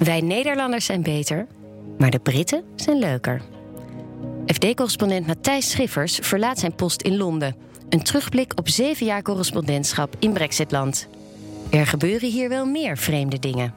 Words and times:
Wij 0.00 0.20
Nederlanders 0.20 0.84
zijn 0.84 1.02
beter, 1.02 1.46
maar 1.98 2.10
de 2.10 2.18
Britten 2.18 2.64
zijn 2.76 2.98
leuker. 2.98 3.40
FD-correspondent 4.46 5.26
Matthijs 5.26 5.70
Schiffers 5.70 6.18
verlaat 6.22 6.58
zijn 6.58 6.74
post 6.74 7.02
in 7.02 7.16
Londen. 7.16 7.56
Een 7.88 8.02
terugblik 8.02 8.52
op 8.58 8.68
zeven 8.68 9.06
jaar 9.06 9.22
correspondentschap 9.22 10.16
in 10.18 10.32
Brexitland. 10.32 11.08
Er 11.70 11.86
gebeuren 11.86 12.30
hier 12.30 12.48
wel 12.48 12.66
meer 12.66 12.98
vreemde 12.98 13.38
dingen. 13.38 13.74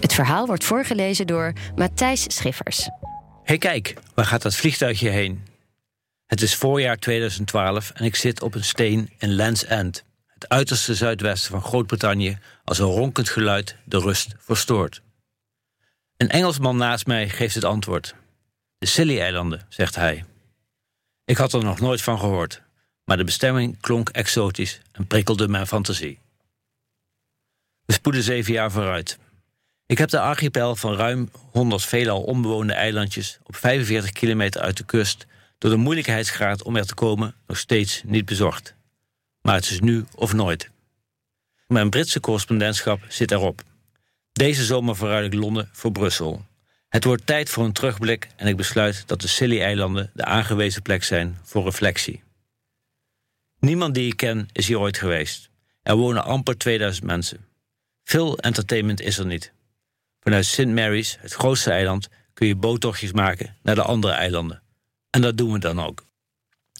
Het 0.00 0.12
verhaal 0.12 0.46
wordt 0.46 0.64
voorgelezen 0.64 1.26
door 1.26 1.52
Matthijs 1.76 2.24
Schiffers. 2.28 2.88
hey, 3.42 3.58
kijk, 3.58 3.94
waar 4.14 4.26
gaat 4.26 4.42
dat 4.42 4.54
vliegtuigje 4.54 5.08
heen? 5.08 5.44
Het 6.26 6.42
is 6.42 6.54
voorjaar 6.54 6.96
2012 6.96 7.90
en 7.90 8.04
ik 8.04 8.16
zit 8.16 8.42
op 8.42 8.54
een 8.54 8.64
steen 8.64 9.10
in 9.18 9.34
Land's 9.34 9.64
End, 9.64 10.04
het 10.26 10.48
uiterste 10.48 10.94
zuidwesten 10.94 11.50
van 11.50 11.62
Groot-Brittannië, 11.62 12.38
als 12.64 12.78
een 12.78 12.86
ronkend 12.86 13.28
geluid 13.28 13.76
de 13.84 13.98
rust 13.98 14.34
verstoort. 14.38 15.04
Een 16.16 16.28
Engelsman 16.28 16.76
naast 16.76 17.06
mij 17.06 17.28
geeft 17.28 17.54
het 17.54 17.64
antwoord. 17.64 18.14
De 18.78 18.86
Scilly-eilanden, 18.86 19.66
zegt 19.68 19.94
hij. 19.94 20.24
Ik 21.24 21.36
had 21.36 21.52
er 21.52 21.64
nog 21.64 21.80
nooit 21.80 22.02
van 22.02 22.18
gehoord, 22.18 22.62
maar 23.04 23.16
de 23.16 23.24
bestemming 23.24 23.80
klonk 23.80 24.08
exotisch 24.08 24.80
en 24.92 25.06
prikkelde 25.06 25.48
mijn 25.48 25.66
fantasie. 25.66 26.18
We 27.84 27.92
spoeden 27.92 28.22
zeven 28.22 28.52
jaar 28.52 28.70
vooruit. 28.70 29.18
Ik 29.86 29.98
heb 29.98 30.08
de 30.08 30.20
archipel 30.20 30.76
van 30.76 30.94
ruim 30.94 31.30
100 31.50 31.84
veelal 31.84 32.22
onbewoonde 32.22 32.72
eilandjes 32.72 33.38
op 33.42 33.56
45 33.56 34.12
kilometer 34.12 34.60
uit 34.60 34.76
de 34.76 34.84
kust 34.84 35.26
door 35.58 35.70
de 35.70 35.76
moeilijkheidsgraad 35.76 36.62
om 36.62 36.76
er 36.76 36.86
te 36.86 36.94
komen 36.94 37.34
nog 37.46 37.58
steeds 37.58 38.02
niet 38.04 38.24
bezocht. 38.24 38.74
Maar 39.40 39.54
het 39.54 39.70
is 39.70 39.80
nu 39.80 40.04
of 40.14 40.32
nooit. 40.32 40.70
Mijn 41.66 41.90
Britse 41.90 42.20
correspondentschap 42.20 43.00
zit 43.08 43.30
erop. 43.30 43.62
Deze 44.36 44.64
zomer 44.64 44.96
verruil 44.96 45.24
ik 45.24 45.34
Londen 45.34 45.68
voor 45.72 45.92
Brussel. 45.92 46.46
Het 46.88 47.04
wordt 47.04 47.26
tijd 47.26 47.50
voor 47.50 47.64
een 47.64 47.72
terugblik 47.72 48.28
en 48.36 48.46
ik 48.46 48.56
besluit 48.56 49.02
dat 49.06 49.20
de 49.20 49.28
Scilly-eilanden 49.28 50.10
de 50.14 50.24
aangewezen 50.24 50.82
plek 50.82 51.04
zijn 51.04 51.38
voor 51.42 51.64
reflectie. 51.64 52.22
Niemand 53.58 53.94
die 53.94 54.10
ik 54.10 54.16
ken 54.16 54.48
is 54.52 54.66
hier 54.66 54.78
ooit 54.78 54.98
geweest. 54.98 55.50
Er 55.82 55.96
wonen 55.96 56.24
amper 56.24 56.58
2000 56.58 57.06
mensen. 57.06 57.46
Veel 58.04 58.38
entertainment 58.38 59.00
is 59.00 59.18
er 59.18 59.26
niet. 59.26 59.52
Vanuit 60.20 60.44
St. 60.44 60.66
Mary's, 60.66 61.16
het 61.20 61.32
grootste 61.32 61.70
eiland, 61.70 62.08
kun 62.34 62.46
je 62.46 62.56
boottochtjes 62.56 63.12
maken 63.12 63.56
naar 63.62 63.74
de 63.74 63.82
andere 63.82 64.12
eilanden. 64.12 64.62
En 65.10 65.20
dat 65.20 65.36
doen 65.36 65.52
we 65.52 65.58
dan 65.58 65.80
ook. 65.80 66.04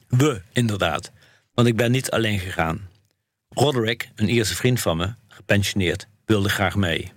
We, 0.09 0.43
inderdaad, 0.53 1.13
want 1.55 1.69
ik 1.69 1.77
ben 1.77 1.91
niet 1.91 2.11
alleen 2.11 2.39
gegaan. 2.39 2.89
Roderick, 3.49 4.11
een 4.15 4.29
Ierse 4.29 4.57
vriend 4.57 4.81
van 4.81 4.97
me, 4.97 5.15
gepensioneerd, 5.29 6.07
wilde 6.25 6.49
graag 6.49 6.77
mee. 6.77 7.15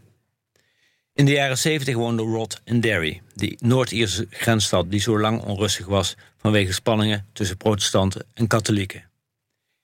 In 1.19 1.25
de 1.25 1.31
jaren 1.31 1.57
70 1.57 1.95
woonde 1.95 2.23
Rod 2.23 2.61
in 2.63 2.79
Derry, 2.79 3.21
die 3.35 3.57
Noord-Ierse 3.61 4.27
grensstad 4.29 4.91
die 4.91 4.99
zo 4.99 5.19
lang 5.19 5.41
onrustig 5.41 5.85
was 5.85 6.15
vanwege 6.37 6.73
spanningen 6.73 7.25
tussen 7.33 7.57
protestanten 7.57 8.25
en 8.33 8.47
katholieken. 8.47 9.09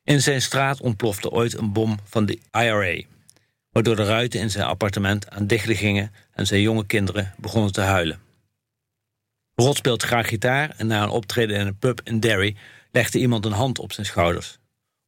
In 0.03 0.21
zijn 0.21 0.41
straat 0.41 0.81
ontplofte 0.81 1.29
ooit 1.29 1.57
een 1.57 1.71
bom 1.71 1.99
van 2.03 2.25
de 2.25 2.39
IRA, 2.51 3.01
waardoor 3.71 3.95
de 3.95 4.03
ruiten 4.03 4.39
in 4.39 4.49
zijn 4.49 4.65
appartement 4.65 5.29
aan 5.29 5.47
dichten 5.47 5.75
gingen 5.75 6.11
en 6.33 6.47
zijn 6.47 6.61
jonge 6.61 6.85
kinderen 6.85 7.33
begonnen 7.37 7.71
te 7.71 7.81
huilen. 7.81 8.19
Rod 9.55 9.77
speelt 9.77 10.03
graag 10.03 10.27
gitaar 10.27 10.73
en 10.77 10.87
na 10.87 11.03
een 11.03 11.09
optreden 11.09 11.57
in 11.57 11.67
een 11.67 11.77
pub 11.77 12.01
in 12.03 12.19
Derry 12.19 12.55
legde 12.91 13.19
iemand 13.19 13.45
een 13.45 13.51
hand 13.51 13.79
op 13.79 13.91
zijn 13.91 14.05
schouders. 14.05 14.57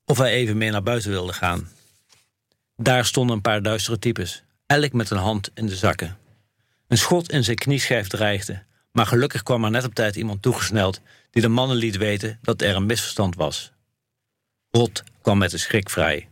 Of 0.06 0.18
hij 0.18 0.32
even 0.32 0.58
mee 0.58 0.72
naar 0.72 0.84
buiten 0.84 1.10
wilde 1.10 1.34
gaan. 1.34 1.70
Daar 2.76 3.06
stonden 3.06 3.36
een 3.36 3.42
paar 3.42 3.62
duistere 3.62 4.00
types, 4.00 4.44
elk 4.68 4.94
met 4.94 5.10
een 5.10 5.18
hand 5.18 5.52
in 5.54 5.66
de 5.66 5.76
zakken. 5.76 6.18
Een 6.88 6.98
schot 6.98 7.32
in 7.32 7.44
zijn 7.44 7.58
knieschijf 7.58 8.08
dreigde, 8.08 8.64
maar 8.92 9.06
gelukkig 9.06 9.44
kwam 9.44 9.64
er 9.64 9.72
net 9.72 9.86
op 9.86 9.94
tijd 9.94 10.16
iemand 10.16 10.42
toegesneld 10.42 11.02
die 11.32 11.42
de 11.42 11.48
mannen 11.48 11.78
liet 11.78 11.98
weten 11.98 12.40
dat 12.42 12.62
er 12.62 12.76
een 12.76 12.86
misverstand 12.86 13.36
was. 13.36 13.72
Rot 14.70 15.04
kwam 15.22 15.38
met 15.38 15.52
de 15.52 15.58
schrik 15.58 15.90
vrij. 15.90 16.30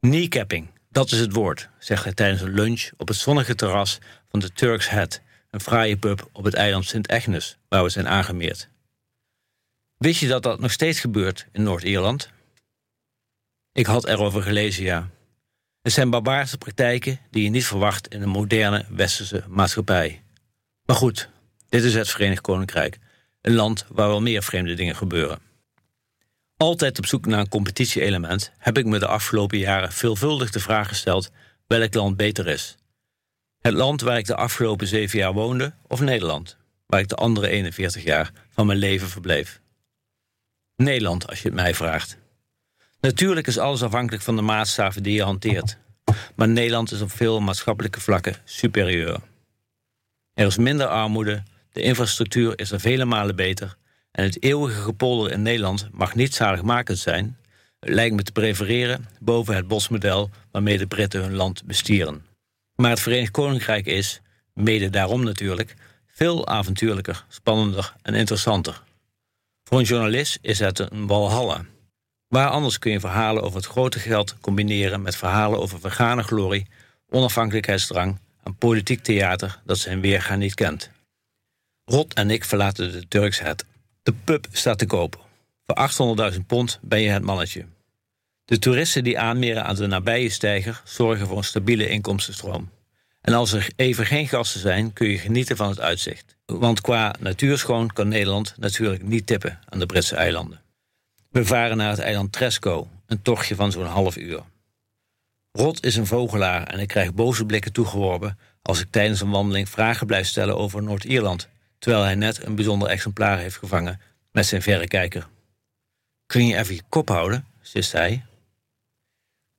Kneecapping, 0.00 0.70
dat 0.88 1.10
is 1.10 1.18
het 1.18 1.32
woord, 1.32 1.68
zegt 1.78 2.04
hij 2.04 2.14
tijdens 2.14 2.40
een 2.40 2.54
lunch 2.54 2.90
op 2.96 3.08
het 3.08 3.16
zonnige 3.16 3.54
terras 3.54 3.98
van 4.28 4.40
de 4.40 4.52
Turk's 4.52 4.88
Head, 4.88 5.20
een 5.50 5.60
fraaie 5.60 5.96
pub 5.96 6.28
op 6.32 6.44
het 6.44 6.54
eiland 6.54 6.84
Sint 6.86 7.08
Agnes, 7.08 7.58
waar 7.68 7.82
we 7.82 7.88
zijn 7.88 8.08
aangemeerd. 8.08 8.68
Wist 9.96 10.20
je 10.20 10.28
dat 10.28 10.42
dat 10.42 10.60
nog 10.60 10.72
steeds 10.72 11.00
gebeurt 11.00 11.46
in 11.52 11.62
Noord-Ierland? 11.62 12.30
Ik 13.72 13.86
had 13.86 14.06
erover 14.06 14.42
gelezen, 14.42 14.84
ja. 14.84 15.10
Het 15.82 15.92
zijn 15.92 16.10
barbaarse 16.10 16.58
praktijken 16.58 17.20
die 17.30 17.42
je 17.42 17.50
niet 17.50 17.66
verwacht 17.66 18.08
in 18.08 18.22
een 18.22 18.28
moderne 18.28 18.84
westerse 18.88 19.44
maatschappij. 19.48 20.22
Maar 20.84 20.96
goed, 20.96 21.28
dit 21.68 21.84
is 21.84 21.94
het 21.94 22.10
Verenigd 22.10 22.40
Koninkrijk, 22.40 22.98
een 23.40 23.54
land 23.54 23.86
waar 23.88 24.08
wel 24.08 24.20
meer 24.20 24.42
vreemde 24.42 24.74
dingen 24.74 24.96
gebeuren. 24.96 25.38
Altijd 26.56 26.98
op 26.98 27.06
zoek 27.06 27.26
naar 27.26 27.38
een 27.38 27.48
competitie-element 27.48 28.52
heb 28.58 28.78
ik 28.78 28.86
me 28.86 28.98
de 28.98 29.06
afgelopen 29.06 29.58
jaren 29.58 29.92
veelvuldig 29.92 30.50
de 30.50 30.60
vraag 30.60 30.88
gesteld 30.88 31.30
welk 31.66 31.94
land 31.94 32.16
beter 32.16 32.46
is. 32.46 32.76
Het 33.60 33.74
land 33.74 34.00
waar 34.00 34.18
ik 34.18 34.26
de 34.26 34.36
afgelopen 34.36 34.86
zeven 34.86 35.18
jaar 35.18 35.32
woonde 35.32 35.74
of 35.86 36.00
Nederland, 36.00 36.56
waar 36.86 37.00
ik 37.00 37.08
de 37.08 37.14
andere 37.14 37.48
41 37.48 38.02
jaar 38.02 38.32
van 38.50 38.66
mijn 38.66 38.78
leven 38.78 39.08
verbleef. 39.08 39.60
Nederland, 40.76 41.28
als 41.28 41.42
je 41.42 41.48
het 41.48 41.56
mij 41.56 41.74
vraagt. 41.74 42.18
Natuurlijk 43.00 43.46
is 43.46 43.58
alles 43.58 43.82
afhankelijk 43.82 44.22
van 44.22 44.36
de 44.36 44.42
maatstaven 44.42 45.02
die 45.02 45.14
je 45.14 45.22
hanteert. 45.22 45.78
Maar 46.34 46.48
Nederland 46.48 46.92
is 46.92 47.00
op 47.00 47.10
veel 47.10 47.40
maatschappelijke 47.40 48.00
vlakken 48.00 48.36
superieur. 48.44 49.18
Er 50.34 50.46
is 50.46 50.56
minder 50.56 50.86
armoede, 50.86 51.42
de 51.72 51.82
infrastructuur 51.82 52.58
is 52.58 52.70
er 52.70 52.80
vele 52.80 53.04
malen 53.04 53.36
beter 53.36 53.76
en 54.10 54.24
het 54.24 54.42
eeuwige 54.42 54.80
gepolder 54.80 55.32
in 55.32 55.42
Nederland 55.42 55.88
mag 55.92 56.14
niet 56.14 56.34
zaligmakend 56.34 56.98
zijn. 56.98 57.38
Lijkt 57.80 58.14
me 58.14 58.22
te 58.22 58.32
prefereren 58.32 59.08
boven 59.20 59.56
het 59.56 59.68
bosmodel 59.68 60.30
waarmee 60.50 60.78
de 60.78 60.86
Britten 60.86 61.20
hun 61.20 61.34
land 61.34 61.64
bestieren. 61.64 62.24
Maar 62.74 62.90
het 62.90 63.00
Verenigd 63.00 63.30
Koninkrijk 63.30 63.86
is, 63.86 64.20
mede 64.54 64.90
daarom 64.90 65.24
natuurlijk, 65.24 65.74
veel 66.06 66.46
avontuurlijker, 66.46 67.24
spannender 67.28 67.94
en 68.02 68.14
interessanter. 68.14 68.82
Voor 69.64 69.78
een 69.78 69.84
journalist 69.84 70.38
is 70.40 70.58
het 70.58 70.78
een 70.78 71.06
walhalla. 71.06 71.64
Waar 72.30 72.48
anders 72.48 72.78
kun 72.78 72.92
je 72.92 73.00
verhalen 73.00 73.42
over 73.42 73.56
het 73.56 73.66
grote 73.66 73.98
geld 73.98 74.36
combineren 74.40 75.02
met 75.02 75.16
verhalen 75.16 75.60
over 75.60 75.80
vergane 75.80 76.22
glorie, 76.22 76.66
onafhankelijkheidsdrang 77.08 78.18
en 78.42 78.54
politiek 78.54 79.02
theater 79.02 79.60
dat 79.64 79.78
zijn 79.78 80.00
weerga 80.00 80.34
niet 80.34 80.54
kent. 80.54 80.90
Rot 81.84 82.14
en 82.14 82.30
ik 82.30 82.44
verlaten 82.44 82.92
de 82.92 83.08
Turks 83.08 83.40
het. 83.40 83.64
De 84.02 84.12
pub 84.12 84.46
staat 84.52 84.78
te 84.78 84.86
koop. 84.86 85.24
Voor 85.66 86.16
800.000 86.32 86.38
pond 86.46 86.78
ben 86.82 87.00
je 87.00 87.10
het 87.10 87.22
mannetje. 87.22 87.64
De 88.44 88.58
toeristen 88.58 89.04
die 89.04 89.18
aanmeren 89.18 89.64
aan 89.64 89.74
de 89.74 89.86
nabije 89.86 90.28
steiger 90.28 90.82
zorgen 90.84 91.26
voor 91.26 91.36
een 91.36 91.44
stabiele 91.44 91.88
inkomstenstroom. 91.88 92.70
En 93.20 93.34
als 93.34 93.52
er 93.52 93.70
even 93.76 94.06
geen 94.06 94.28
gasten 94.28 94.60
zijn, 94.60 94.92
kun 94.92 95.08
je 95.08 95.18
genieten 95.18 95.56
van 95.56 95.68
het 95.68 95.80
uitzicht. 95.80 96.36
Want 96.46 96.80
qua 96.80 97.14
natuurschoon 97.18 97.92
kan 97.92 98.08
Nederland 98.08 98.54
natuurlijk 98.58 99.02
niet 99.02 99.26
tippen 99.26 99.58
aan 99.68 99.78
de 99.78 99.86
Britse 99.86 100.16
eilanden. 100.16 100.60
We 101.30 101.44
varen 101.44 101.76
naar 101.76 101.90
het 101.90 101.98
eiland 101.98 102.32
Tresco, 102.32 102.88
een 103.06 103.22
tochtje 103.22 103.54
van 103.54 103.72
zo'n 103.72 103.84
half 103.84 104.16
uur. 104.16 104.42
Rot 105.52 105.84
is 105.84 105.96
een 105.96 106.06
vogelaar 106.06 106.66
en 106.66 106.78
ik 106.78 106.88
krijg 106.88 107.14
boze 107.14 107.46
blikken 107.46 107.72
toegeworpen 107.72 108.38
als 108.62 108.80
ik 108.80 108.90
tijdens 108.90 109.20
een 109.20 109.30
wandeling 109.30 109.68
vragen 109.68 110.06
blijf 110.06 110.26
stellen 110.26 110.56
over 110.56 110.82
Noord-Ierland, 110.82 111.48
terwijl 111.78 112.02
hij 112.02 112.14
net 112.14 112.44
een 112.44 112.54
bijzonder 112.54 112.88
exemplaar 112.88 113.38
heeft 113.38 113.56
gevangen 113.56 114.00
met 114.32 114.46
zijn 114.46 114.62
verrekijker. 114.62 115.28
Kun 116.26 116.46
je 116.46 116.56
even 116.56 116.74
je 116.74 116.82
kop 116.88 117.08
houden, 117.08 117.46
zist 117.60 117.92
hij. 117.92 118.24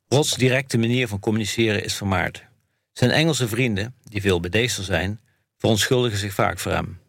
Rots 0.08 0.36
directe 0.36 0.78
manier 0.78 1.08
van 1.08 1.20
communiceren 1.20 1.84
is 1.84 1.96
vermaard. 1.96 2.44
Zijn 2.92 3.12
Engelse 3.12 3.48
vrienden, 3.48 3.96
die 4.04 4.22
veel 4.22 4.40
bedeesder 4.40 4.84
zijn, 4.84 5.20
verontschuldigen 5.58 6.18
zich 6.18 6.34
vaak 6.34 6.60
voor 6.60 6.72
hem. 6.72 7.00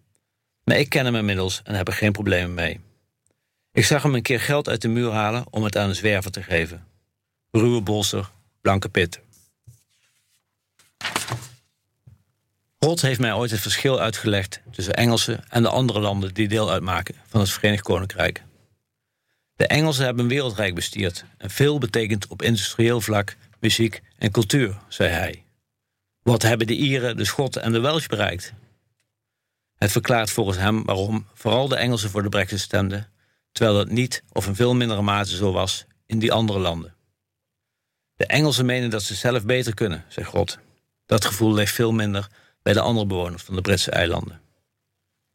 Maar 0.64 0.78
ik 0.78 0.88
ken 0.88 1.04
hem 1.04 1.16
inmiddels 1.16 1.60
en 1.64 1.74
heb 1.74 1.88
er 1.88 1.94
geen 1.94 2.12
problemen 2.12 2.54
mee. 2.54 2.80
Ik 3.72 3.84
zag 3.84 4.02
hem 4.02 4.14
een 4.14 4.22
keer 4.22 4.40
geld 4.40 4.68
uit 4.68 4.82
de 4.82 4.88
muur 4.88 5.10
halen 5.10 5.44
om 5.50 5.64
het 5.64 5.76
aan 5.76 5.88
een 5.88 5.94
zwerver 5.94 6.30
te 6.30 6.42
geven. 6.42 6.86
Ruwe 7.50 7.80
bolster, 7.80 8.30
blanke 8.60 8.88
pit. 8.88 9.20
Rot 12.78 13.00
heeft 13.00 13.20
mij 13.20 13.32
ooit 13.32 13.50
het 13.50 13.60
verschil 13.60 14.00
uitgelegd 14.00 14.62
tussen 14.70 14.94
Engelsen 14.94 15.44
en 15.48 15.62
de 15.62 15.68
andere 15.68 16.00
landen 16.00 16.34
die 16.34 16.48
deel 16.48 16.70
uitmaken 16.70 17.14
van 17.26 17.40
het 17.40 17.50
Verenigd 17.50 17.82
Koninkrijk. 17.82 18.42
De 19.56 19.66
Engelsen 19.66 20.04
hebben 20.04 20.22
een 20.22 20.30
wereldrijk 20.30 20.74
bestierd 20.74 21.24
en 21.38 21.50
veel 21.50 21.78
betekent 21.78 22.26
op 22.26 22.42
industrieel 22.42 23.00
vlak, 23.00 23.36
muziek 23.60 24.02
en 24.18 24.30
cultuur, 24.30 24.78
zei 24.88 25.10
hij. 25.10 25.44
Wat 26.22 26.42
hebben 26.42 26.66
de 26.66 26.76
Ieren, 26.76 27.16
de 27.16 27.24
Schotten 27.24 27.62
en 27.62 27.72
de 27.72 27.80
Welsh 27.80 28.06
bereikt? 28.06 28.52
Het 29.78 29.92
verklaart 29.92 30.30
volgens 30.30 30.58
hem 30.58 30.84
waarom 30.84 31.26
vooral 31.34 31.68
de 31.68 31.76
Engelsen 31.76 32.10
voor 32.10 32.22
de 32.22 32.28
brexit 32.28 32.60
stemden, 32.60 33.12
terwijl 33.52 33.76
dat 33.76 33.88
niet 33.88 34.22
of 34.32 34.46
in 34.46 34.54
veel 34.54 34.74
mindere 34.74 35.02
mate 35.02 35.36
zo 35.36 35.52
was 35.52 35.84
in 36.06 36.18
die 36.18 36.32
andere 36.32 36.58
landen. 36.58 36.94
De 38.14 38.26
Engelsen 38.26 38.66
menen 38.66 38.90
dat 38.90 39.02
ze 39.02 39.14
zelf 39.14 39.44
beter 39.44 39.74
kunnen, 39.74 40.04
zegt 40.08 40.28
God. 40.28 40.58
Dat 41.06 41.24
gevoel 41.24 41.54
leeft 41.54 41.72
veel 41.74 41.92
minder 41.92 42.28
bij 42.62 42.72
de 42.72 42.80
andere 42.80 43.06
bewoners 43.06 43.42
van 43.42 43.54
de 43.54 43.60
Britse 43.60 43.90
eilanden. 43.90 44.40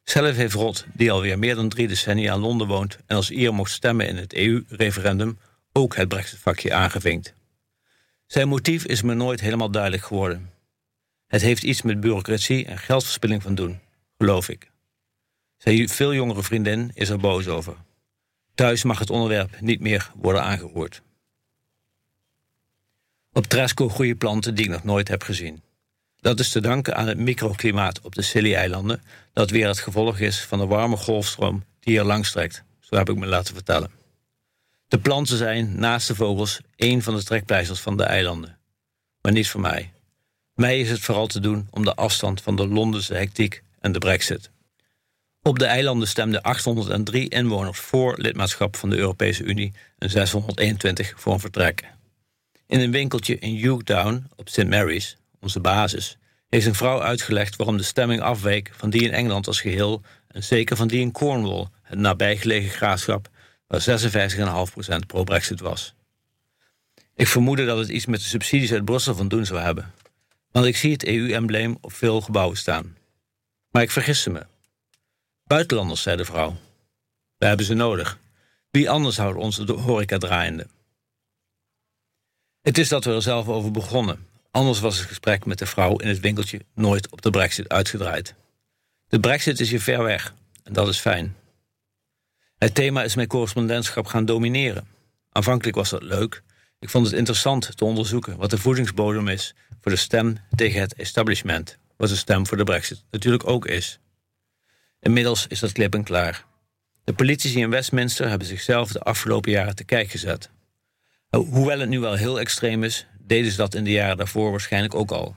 Zelf 0.04 0.36
heeft 0.36 0.54
Rod, 0.54 0.86
die 0.94 1.12
alweer 1.12 1.40
meer 1.40 1.56
dan 1.56 1.70
drie 1.70 1.88
decennia 1.88 2.34
in 2.34 2.40
Londen 2.40 2.68
woont 2.68 2.98
en 3.06 3.16
als 3.16 3.32
Ier 3.32 3.54
mocht 3.54 3.72
stemmen 3.72 4.08
in 4.08 4.16
het 4.16 4.34
EU-referendum, 4.34 5.40
ook 5.74 5.96
het 5.96 6.08
Brexit-vakje 6.08 6.74
aangevinkt. 6.74 7.34
Zijn 8.26 8.48
motief 8.48 8.86
is 8.86 9.02
me 9.02 9.14
nooit 9.14 9.40
helemaal 9.40 9.72
duidelijk 9.72 10.04
geworden. 10.04 10.52
Het 11.28 11.42
heeft 11.42 11.64
iets 11.64 11.82
met 11.82 12.00
bureaucratie 12.00 12.66
en 12.66 12.78
geldverspilling 12.78 13.42
van 13.42 13.56
doen, 13.56 13.80
geloof 14.18 14.50
ik. 14.50 14.72
Zijn 15.58 15.90
veel 15.90 16.14
jongere 16.14 16.44
vriendin 16.44 16.92
is 16.94 17.10
er 17.10 17.20
boos 17.20 17.48
over. 17.48 17.76
Thuis 18.58 18.84
mag 18.84 19.00
het 19.00 19.10
onderwerp 19.10 19.62
niet 19.62 19.80
meer 19.80 20.12
worden 20.16 20.44
aangeroerd. 20.44 21.02
Op 23.34 23.46
Tresco 23.46 23.90
groeien 23.90 24.18
planten 24.18 24.56
die 24.56 24.66
ik 24.66 24.72
nog 24.72 24.84
nooit 24.84 25.08
heb 25.08 25.24
gezien. 25.24 25.62
Dat 26.20 26.40
is 26.40 26.50
te 26.50 26.62
danken 26.62 26.96
aan 26.96 27.08
het 27.08 27.18
microklimaat 27.18 28.02
op 28.02 28.16
de 28.16 28.22
Scilly-eilanden, 28.22 29.02
dat 29.34 29.50
weer 29.50 29.68
het 29.68 29.80
gevolg 29.80 30.20
is 30.20 30.42
van 30.42 30.60
de 30.60 30.66
warme 30.66 30.98
golfstroom 30.98 31.64
die 31.80 31.94
hier 31.94 32.04
langs 32.04 32.32
trekt, 32.32 32.64
zo 32.80 32.96
heb 32.96 33.10
ik 33.10 33.16
me 33.16 33.26
laten 33.26 33.54
vertellen. 33.54 33.92
De 34.88 35.00
planten 35.00 35.38
zijn, 35.38 35.80
naast 35.80 36.08
de 36.08 36.16
vogels, 36.16 36.60
één 36.76 37.02
van 37.02 37.16
de 37.16 37.24
trekpleisters 37.24 37.80
van 37.80 37.98
de 37.98 38.04
eilanden. 38.04 38.58
Maar 39.22 39.32
niet 39.32 39.50
voor 39.50 39.62
mij. 39.62 39.94
Mij 40.54 40.80
is 40.80 40.90
het 40.90 41.00
vooral 41.00 41.28
te 41.28 41.40
doen 41.40 41.68
om 41.70 41.84
de 41.84 41.96
afstand 41.96 42.42
van 42.42 42.56
de 42.56 42.68
Londense 42.68 43.14
hectiek 43.14 43.64
en 43.80 43.92
de 43.92 44.00
brexit. 44.00 44.50
Op 45.48 45.60
de 45.60 45.66
eilanden 45.66 46.08
stemden 46.08 46.42
803 46.42 47.30
inwoners 47.30 47.80
voor 47.80 48.16
lidmaatschap 48.18 48.76
van 48.76 48.90
de 48.90 48.98
Europese 48.98 49.44
Unie 49.44 49.74
en 49.98 50.10
621 50.10 51.14
voor 51.16 51.34
een 51.34 51.40
vertrek. 51.40 51.84
In 52.66 52.80
een 52.80 52.92
winkeltje 52.92 53.38
in 53.38 53.56
Hugh 53.56 54.18
op 54.36 54.50
St. 54.50 54.68
Mary's, 54.68 55.18
onze 55.40 55.60
basis, 55.60 56.18
heeft 56.50 56.66
een 56.66 56.76
vrouw 56.76 57.02
uitgelegd 57.02 57.56
waarom 57.56 57.78
de 57.78 57.84
stemming 57.84 58.22
afweek 58.22 58.72
van 58.76 58.90
die 58.90 59.02
in 59.02 59.12
Engeland 59.12 59.48
als 59.48 59.62
geheel 59.62 60.02
en 60.28 60.44
zeker 60.44 60.76
van 60.76 60.88
die 60.88 61.00
in 61.00 61.12
Cornwall, 61.12 61.68
het 61.82 62.00
nabijgelegen 62.00 62.70
graafschap, 62.70 63.30
waar 63.68 63.82
56,5% 64.92 65.06
pro-Brexit 65.08 65.60
was. 65.60 65.94
Ik 67.16 67.28
vermoedde 67.28 67.66
dat 67.66 67.78
het 67.78 67.90
iets 67.90 68.06
met 68.06 68.20
de 68.20 68.28
subsidies 68.28 68.72
uit 68.72 68.86
Brussel 68.86 69.16
van 69.16 69.28
doen 69.28 69.46
zou 69.46 69.60
hebben, 69.60 69.94
want 70.52 70.66
ik 70.66 70.78
zie 70.78 70.92
het 70.92 71.06
EU-embleem 71.06 71.78
op 71.82 71.94
veel 71.94 72.22
gebouwen 72.22 72.58
staan. 72.58 72.96
Maar 73.72 73.82
ik 73.82 73.92
vergiste 73.92 74.30
me. 74.30 74.46
Buitenlanders, 75.48 76.02
zei 76.02 76.18
de 76.18 76.26
vrouw. 76.26 76.56
We 77.38 77.46
hebben 77.46 77.66
ze 77.66 77.74
nodig. 77.74 78.20
Wie 78.72 78.90
anders 78.90 79.18
houdt 79.18 79.38
onze 79.38 79.72
horeca 79.72 80.18
draaiende? 80.18 80.68
Het 82.62 82.78
is 82.78 82.90
dat 82.90 83.04
we 83.04 83.12
er 83.12 83.22
zelf 83.22 83.48
over 83.48 83.72
begonnen. 83.72 84.28
Anders 84.52 84.80
was 84.80 84.98
het 84.98 85.08
gesprek 85.08 85.46
met 85.46 85.60
de 85.60 85.66
vrouw 85.66 85.98
in 85.98 86.08
het 86.08 86.20
winkeltje 86.20 86.62
nooit 86.74 87.12
op 87.12 87.22
de 87.22 87.30
brexit 87.30 87.70
uitgedraaid. 87.70 88.36
De 89.08 89.20
brexit 89.20 89.60
is 89.60 89.70
hier 89.70 89.82
ver 89.82 90.04
weg 90.04 90.34
en 90.64 90.74
dat 90.74 90.88
is 90.88 91.00
fijn. 91.00 91.36
Het 92.58 92.76
thema 92.76 93.04
is 93.04 93.16
mijn 93.16 93.28
correspondentschap 93.28 94.06
gaan 94.06 94.26
domineren. 94.26 94.88
Aanvankelijk 95.32 95.76
was 95.76 95.90
dat 95.90 96.04
leuk. 96.04 96.44
Ik 96.80 96.90
vond 96.90 97.06
het 97.06 97.16
interessant 97.16 97.78
te 97.78 97.86
onderzoeken 97.86 98.38
wat 98.38 98.50
de 98.50 98.58
voedingsbodem 98.58 99.28
is 99.28 99.56
voor 99.82 99.92
de 99.92 99.98
stem 99.98 100.38
tegen 100.56 100.82
het 100.82 100.94
establishment, 100.94 101.78
wat 101.98 102.10
de 102.10 102.16
stem 102.16 102.48
voor 102.48 102.58
de 102.58 102.64
brexit 102.64 103.04
natuurlijk 103.12 103.48
ook 103.48 103.66
is. 103.66 104.00
Inmiddels 105.00 105.48
is 105.48 105.60
dat 105.60 105.72
klip 105.72 105.94
en 105.94 106.04
klaar. 106.04 106.46
De 107.04 107.14
politici 107.14 107.60
in 107.60 107.70
Westminster 107.70 108.30
hebben 108.30 108.48
zichzelf 108.48 108.92
de 108.92 109.00
afgelopen 109.00 109.52
jaren 109.52 109.76
te 109.76 109.84
kijk 109.84 110.10
gezet. 110.10 110.50
Hoewel 111.30 111.80
het 111.80 111.90
nu 111.90 112.00
wel 112.00 112.14
heel 112.14 112.40
extreem 112.40 112.84
is, 112.84 113.06
deden 113.20 113.52
ze 113.52 113.58
dat 113.58 113.76
in 113.76 113.84
de 113.84 113.92
jaren 113.92 114.18
daarvoor 114.18 114.52
waarschijnlijk 114.52 114.96
ook 114.96 115.12
al. 115.12 115.36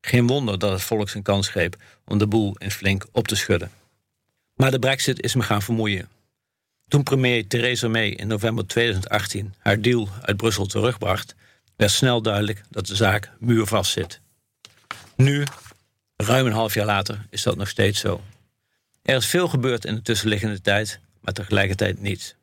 Geen 0.00 0.26
wonder 0.26 0.58
dat 0.58 0.70
het 0.70 0.82
volk 0.82 1.08
zijn 1.08 1.22
kans 1.22 1.48
greep 1.48 1.76
om 2.04 2.18
de 2.18 2.26
boel 2.26 2.56
in 2.58 2.70
flink 2.70 3.06
op 3.12 3.28
te 3.28 3.36
schudden. 3.36 3.70
Maar 4.54 4.70
de 4.70 4.78
brexit 4.78 5.22
is 5.22 5.34
me 5.34 5.42
gaan 5.42 5.62
vermoeien. 5.62 6.08
Toen 6.88 7.02
premier 7.02 7.46
Theresa 7.46 7.88
May 7.88 8.08
in 8.08 8.26
november 8.26 8.66
2018 8.66 9.54
haar 9.58 9.80
deal 9.80 10.08
uit 10.22 10.36
Brussel 10.36 10.66
terugbracht, 10.66 11.34
werd 11.76 11.90
snel 11.90 12.22
duidelijk 12.22 12.62
dat 12.70 12.86
de 12.86 12.96
zaak 12.96 13.30
muurvast 13.38 13.92
zit. 13.92 14.20
Nu, 15.16 15.44
ruim 16.16 16.46
een 16.46 16.52
half 16.52 16.74
jaar 16.74 16.86
later, 16.86 17.26
is 17.30 17.42
dat 17.42 17.56
nog 17.56 17.68
steeds 17.68 18.00
zo. 18.00 18.20
Er 19.08 19.16
is 19.16 19.26
veel 19.26 19.48
gebeurd 19.48 19.84
in 19.84 19.94
de 19.94 20.02
tussenliggende 20.02 20.60
tijd, 20.60 21.00
maar 21.20 21.34
tegelijkertijd 21.34 22.00
niets. 22.00 22.34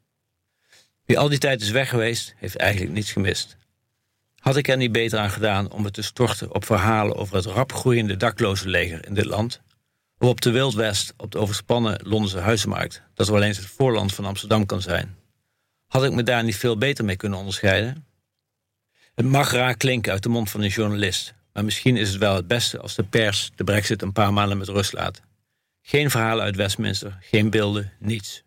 Wie 1.05 1.19
al 1.19 1.29
die 1.29 1.37
tijd 1.37 1.61
is 1.61 1.69
weg 1.69 1.89
geweest, 1.89 2.33
heeft 2.37 2.55
eigenlijk 2.55 2.93
niets 2.93 3.11
gemist. 3.11 3.57
Had 4.39 4.55
ik 4.55 4.67
er 4.67 4.77
niet 4.77 4.91
beter 4.91 5.19
aan 5.19 5.29
gedaan 5.29 5.71
om 5.71 5.83
het 5.83 5.93
te 5.93 6.01
storten 6.01 6.53
op 6.53 6.65
verhalen 6.65 7.15
over 7.15 7.35
het 7.35 7.45
rap 7.45 7.73
groeiende 7.73 8.17
dakloze 8.17 8.69
leger 8.69 9.05
in 9.05 9.13
dit 9.13 9.25
land? 9.25 9.61
Of 10.17 10.27
op 10.27 10.41
de 10.41 10.51
Wild 10.51 10.73
West 10.73 11.13
op 11.17 11.31
de 11.31 11.37
overspannen 11.37 11.99
Londense 12.03 12.39
huizenmarkt, 12.39 13.01
dat 13.13 13.27
wel 13.27 13.43
eens 13.43 13.57
het 13.57 13.65
voorland 13.65 14.13
van 14.13 14.25
Amsterdam 14.25 14.65
kan 14.65 14.81
zijn? 14.81 15.15
Had 15.87 16.03
ik 16.03 16.11
me 16.11 16.23
daar 16.23 16.43
niet 16.43 16.57
veel 16.57 16.77
beter 16.77 17.05
mee 17.05 17.15
kunnen 17.15 17.39
onderscheiden? 17.39 18.05
Het 19.15 19.25
mag 19.25 19.51
raar 19.51 19.77
klinken 19.77 20.11
uit 20.11 20.23
de 20.23 20.29
mond 20.29 20.49
van 20.49 20.61
een 20.61 20.69
journalist, 20.69 21.33
maar 21.53 21.65
misschien 21.65 21.97
is 21.97 22.09
het 22.09 22.17
wel 22.17 22.35
het 22.35 22.47
beste 22.47 22.79
als 22.79 22.95
de 22.95 23.03
pers 23.03 23.51
de 23.55 23.63
brexit 23.63 24.01
een 24.01 24.13
paar 24.13 24.33
maanden 24.33 24.57
met 24.57 24.67
rust 24.67 24.93
laat. 24.93 25.21
Geen 25.87 26.09
verhalen 26.09 26.43
uit 26.43 26.55
Westminster, 26.55 27.17
geen 27.21 27.49
beelden, 27.49 27.91
niets. 27.99 28.43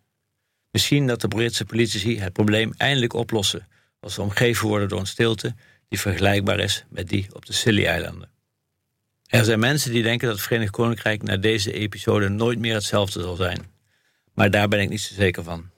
Misschien 0.70 1.06
dat 1.06 1.20
de 1.20 1.28
Britse 1.28 1.64
politici 1.64 2.20
het 2.20 2.32
probleem 2.32 2.74
eindelijk 2.76 3.12
oplossen 3.12 3.68
als 4.00 4.14
ze 4.14 4.22
omgeven 4.22 4.68
worden 4.68 4.88
door 4.88 5.00
een 5.00 5.06
stilte 5.06 5.54
die 5.88 6.00
vergelijkbaar 6.00 6.60
is 6.60 6.84
met 6.88 7.08
die 7.08 7.26
op 7.32 7.46
de 7.46 7.52
Scilly-eilanden. 7.52 8.30
Er 9.26 9.44
zijn 9.44 9.58
mensen 9.58 9.92
die 9.92 10.02
denken 10.02 10.26
dat 10.26 10.36
het 10.36 10.46
Verenigd 10.46 10.70
Koninkrijk 10.70 11.22
na 11.22 11.36
deze 11.36 11.72
episode 11.72 12.28
nooit 12.28 12.58
meer 12.58 12.74
hetzelfde 12.74 13.22
zal 13.22 13.36
zijn. 13.36 13.66
Maar 14.34 14.50
daar 14.50 14.68
ben 14.68 14.80
ik 14.80 14.88
niet 14.88 15.00
zo 15.00 15.14
zeker 15.14 15.42
van. 15.42 15.70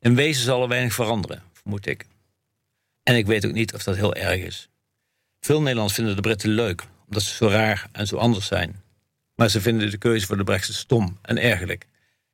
In 0.00 0.14
wezen 0.14 0.44
zal 0.44 0.62
er 0.62 0.68
weinig 0.68 0.94
veranderen, 0.94 1.42
vermoed 1.52 1.86
ik. 1.86 2.06
En 3.02 3.16
ik 3.16 3.26
weet 3.26 3.46
ook 3.46 3.52
niet 3.52 3.74
of 3.74 3.82
dat 3.82 3.96
heel 3.96 4.14
erg 4.14 4.40
is. 4.40 4.68
Veel 5.40 5.58
Nederlanders 5.58 5.94
vinden 5.94 6.16
de 6.16 6.22
Britten 6.22 6.50
leuk, 6.50 6.82
omdat 7.04 7.22
ze 7.22 7.34
zo 7.34 7.48
raar 7.48 7.88
en 7.92 8.06
zo 8.06 8.16
anders 8.16 8.46
zijn. 8.46 8.84
Maar 9.36 9.48
ze 9.48 9.60
vinden 9.60 9.90
de 9.90 9.98
keuze 9.98 10.26
voor 10.26 10.36
de 10.36 10.44
brexit 10.44 10.74
stom 10.74 11.18
en 11.22 11.38
ergerlijk, 11.38 11.86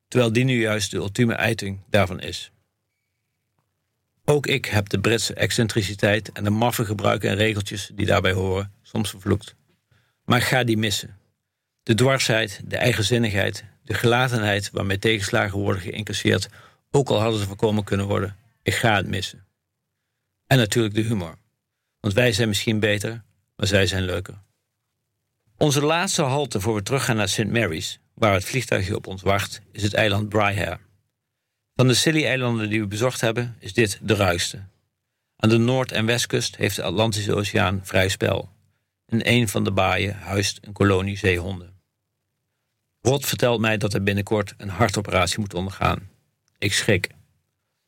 terwijl 0.08 0.32
die 0.32 0.44
nu 0.44 0.60
juist 0.60 0.90
de 0.90 0.96
ultieme 0.96 1.36
uiting 1.36 1.80
daarvan 1.90 2.20
is. 2.20 2.52
Ook 4.24 4.46
ik 4.46 4.64
heb 4.64 4.88
de 4.88 5.00
Britse 5.00 5.34
excentriciteit 5.34 6.32
en 6.32 6.44
de 6.44 6.50
maffe 6.50 6.84
gebruiken 6.84 7.30
en 7.30 7.36
regeltjes 7.36 7.90
die 7.94 8.06
daarbij 8.06 8.32
horen 8.32 8.72
soms 8.82 9.10
vervloekt. 9.10 9.54
Maar 10.24 10.42
ga 10.42 10.64
die 10.64 10.76
missen. 10.76 11.18
De 11.82 11.94
dwarsheid, 11.94 12.60
de 12.64 12.76
eigenzinnigheid, 12.76 13.64
de 13.84 13.94
gelatenheid 13.94 14.70
waarmee 14.70 14.98
tegenslagen 14.98 15.58
worden 15.58 15.82
geïncasseerd, 15.82 16.48
ook 16.90 17.08
al 17.08 17.20
hadden 17.20 17.40
ze 17.40 17.46
voorkomen 17.46 17.84
kunnen 17.84 18.06
worden, 18.06 18.36
ik 18.62 18.74
ga 18.74 18.96
het 18.96 19.06
missen. 19.06 19.46
En 20.46 20.58
natuurlijk 20.58 20.94
de 20.94 21.00
humor. 21.00 21.38
Want 22.00 22.14
wij 22.14 22.32
zijn 22.32 22.48
misschien 22.48 22.80
beter, 22.80 23.22
maar 23.56 23.66
zij 23.66 23.86
zijn 23.86 24.02
leuker. 24.02 24.34
Onze 25.62 25.82
laatste 25.82 26.22
halte 26.22 26.60
voor 26.60 26.74
we 26.74 26.82
teruggaan 26.82 27.16
naar 27.16 27.28
St. 27.28 27.46
Mary's, 27.46 27.98
waar 28.14 28.32
het 28.32 28.44
vliegtuigje 28.44 28.96
op 28.96 29.06
ons 29.06 29.22
wacht, 29.22 29.60
is 29.72 29.82
het 29.82 29.94
eiland 29.94 30.28
Bryhair. 30.28 30.80
Van 31.74 31.88
de 31.88 31.94
Scilly-eilanden 31.94 32.68
die 32.68 32.80
we 32.80 32.86
bezocht 32.86 33.20
hebben, 33.20 33.56
is 33.58 33.72
dit 33.72 33.98
de 34.02 34.14
ruigste. 34.14 34.62
Aan 35.36 35.48
de 35.48 35.58
noord- 35.58 35.92
en 35.92 36.06
westkust 36.06 36.56
heeft 36.56 36.76
de 36.76 36.82
Atlantische 36.82 37.34
Oceaan 37.34 37.80
vrij 37.82 38.08
spel. 38.08 38.48
In 39.06 39.20
een 39.22 39.48
van 39.48 39.64
de 39.64 39.72
baaien 39.72 40.16
huist 40.16 40.58
een 40.62 40.72
kolonie 40.72 41.18
zeehonden. 41.18 41.80
Rod 43.00 43.26
vertelt 43.26 43.60
mij 43.60 43.76
dat 43.76 43.92
hij 43.92 44.02
binnenkort 44.02 44.54
een 44.56 44.68
hartoperatie 44.68 45.40
moet 45.40 45.54
ondergaan. 45.54 46.08
Ik 46.58 46.72
schrik. 46.72 47.08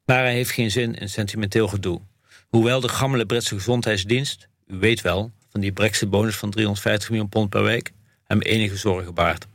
Maar 0.05 0.19
hij 0.19 0.35
heeft 0.35 0.51
geen 0.51 0.71
zin 0.71 0.95
in 0.95 1.09
sentimenteel 1.09 1.69
gedoe. 1.69 2.01
Hoewel 2.49 2.81
de 2.81 2.89
gammele 2.89 3.27
Britse 3.27 3.55
gezondheidsdienst, 3.55 4.49
u 4.67 4.79
weet 4.79 5.01
wel, 5.01 5.33
van 5.55 5.63
die 5.63 5.73
Brexit-bonus 5.73 6.37
van 6.37 6.51
350 6.51 7.11
miljoen 7.11 7.29
pond 7.29 7.51
per 7.51 7.63
week, 7.63 7.93
hem 8.25 8.41
enige 8.41 8.77
zorgen 8.77 9.15
baart. 9.15 9.47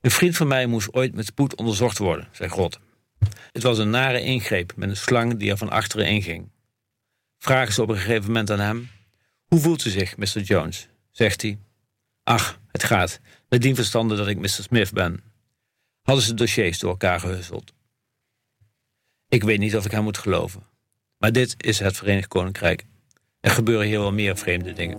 Een 0.00 0.10
vriend 0.10 0.36
van 0.36 0.46
mij 0.46 0.66
moest 0.66 0.92
ooit 0.92 1.14
met 1.14 1.26
spoed 1.26 1.54
onderzocht 1.54 1.98
worden, 1.98 2.28
zegt 2.32 2.54
Rod. 2.54 2.80
Het 3.52 3.62
was 3.62 3.78
een 3.78 3.90
nare 3.90 4.20
ingreep 4.20 4.72
met 4.76 4.88
een 4.88 4.96
slang 4.96 5.36
die 5.36 5.50
er 5.50 5.56
van 5.56 5.70
achteren 5.70 6.06
inging. 6.06 6.50
Vragen 7.38 7.72
ze 7.72 7.82
op 7.82 7.88
een 7.88 7.96
gegeven 7.96 8.26
moment 8.26 8.50
aan 8.50 8.60
hem: 8.60 8.90
Hoe 9.46 9.60
voelt 9.60 9.84
u 9.84 9.90
zich, 9.90 10.16
Mr. 10.16 10.40
Jones? 10.40 10.88
Zegt 11.10 11.42
hij: 11.42 11.58
Ach, 12.22 12.60
het 12.70 12.84
gaat. 12.84 13.20
Met 13.48 13.62
dien 13.62 13.74
verstande 13.74 14.16
dat 14.16 14.28
ik 14.28 14.38
Mr. 14.38 14.48
Smith 14.48 14.92
ben. 14.92 15.22
Hadden 16.02 16.24
ze 16.24 16.34
dossiers 16.34 16.78
door 16.78 16.90
elkaar 16.90 17.20
gehusseld. 17.20 17.72
Ik 19.28 19.42
weet 19.42 19.58
niet 19.58 19.76
of 19.76 19.84
ik 19.84 19.90
hem 19.90 20.02
moet 20.02 20.18
geloven. 20.18 20.62
Maar 21.18 21.32
dit 21.32 21.54
is 21.64 21.78
het 21.78 21.96
Verenigd 21.96 22.28
Koninkrijk. 22.28 22.84
Er 23.44 23.50
gebeuren 23.50 23.86
hier 23.86 23.98
wel 23.98 24.12
meer 24.12 24.36
vreemde 24.36 24.72
dingen. 24.72 24.98